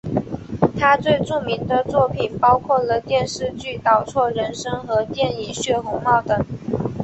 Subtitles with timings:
[0.79, 6.43] 他最著名的作品包括了电视剧倒错人生和电影血红帽等。